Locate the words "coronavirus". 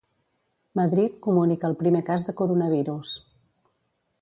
2.43-3.13